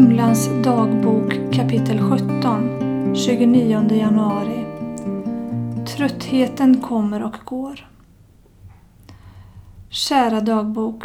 [0.00, 4.64] Humlans dagbok kapitel 17 29 januari
[5.96, 7.88] Tröttheten kommer och går.
[9.90, 11.04] Kära dagbok.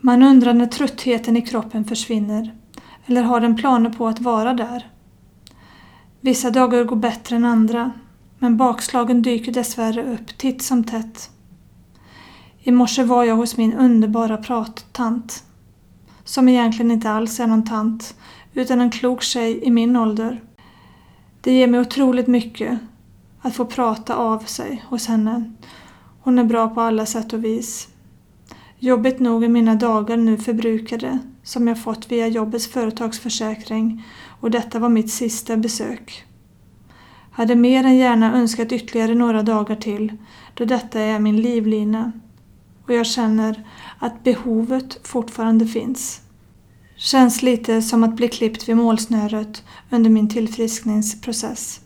[0.00, 2.54] Man undrar när tröttheten i kroppen försvinner.
[3.06, 4.90] Eller har den planer på att vara där?
[6.20, 7.92] Vissa dagar går bättre än andra.
[8.38, 11.30] Men bakslagen dyker dessvärre upp titt som tätt.
[12.58, 15.44] I morse var jag hos min underbara prattant
[16.24, 18.14] som egentligen inte alls är någon tant,
[18.54, 20.42] utan en klok tjej i min ålder.
[21.40, 22.78] Det ger mig otroligt mycket
[23.40, 25.52] att få prata av sig hos henne.
[26.20, 27.88] Hon är bra på alla sätt och vis.
[28.78, 34.04] Jobbigt nog är mina dagar nu förbrukade som jag fått via jobbets företagsförsäkring
[34.40, 36.24] och detta var mitt sista besök.
[37.30, 40.12] Hade mer än gärna önskat ytterligare några dagar till
[40.54, 42.12] då detta är min livlina
[42.86, 43.66] och jag känner
[43.98, 46.20] att behovet fortfarande finns.
[46.96, 51.80] Känns lite som att bli klippt vid målsnöret under min tillfriskningsprocess.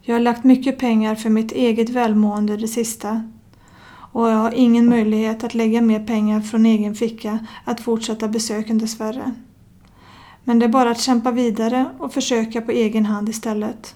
[0.00, 3.22] Jag har lagt mycket pengar för mitt eget välmående det sista
[4.12, 8.78] och jag har ingen möjlighet att lägga mer pengar från egen ficka att fortsätta besöken
[8.78, 9.34] dessvärre.
[10.44, 13.94] Men det är bara att kämpa vidare och försöka på egen hand istället.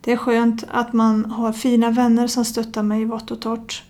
[0.00, 3.82] Det är skönt att man har fina vänner som stöttar mig i vått och torrt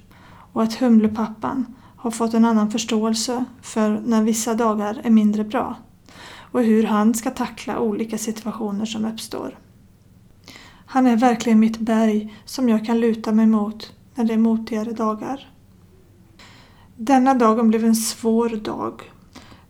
[0.58, 5.76] och att Humlepappan har fått en annan förståelse för när vissa dagar är mindre bra
[6.52, 9.58] och hur han ska tackla olika situationer som uppstår.
[10.86, 14.92] Han är verkligen mitt berg som jag kan luta mig mot när det är motigare
[14.92, 15.52] dagar.
[16.96, 19.12] Denna dagen blev en svår dag.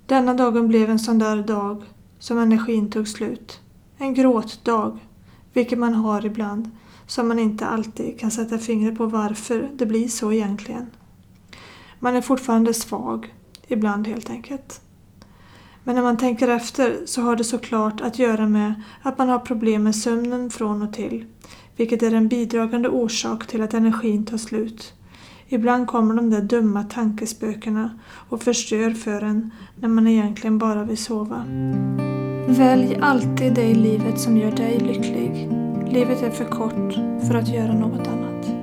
[0.07, 1.83] Denna dagen blev en sån där dag
[2.19, 3.61] som energin tog slut.
[3.99, 4.99] En gråtdag,
[5.53, 6.71] vilket man har ibland
[7.09, 10.87] som man inte alltid kan sätta fingret på varför det blir så egentligen.
[11.99, 13.35] Man är fortfarande svag,
[13.67, 14.81] ibland helt enkelt.
[15.85, 19.39] Men när man tänker efter så har det såklart att göra med att man har
[19.39, 21.25] problem med sömnen från och till,
[21.77, 24.93] vilket är en bidragande orsak till att energin tar slut.
[25.49, 27.99] Ibland kommer de där dumma tankespökena
[28.29, 31.45] och förstör för en när man egentligen bara vill sova.
[32.49, 35.58] Välj alltid det i livet som gör dig lycklig.
[35.91, 36.95] Livet är för kort
[37.29, 38.58] för att göra något annat.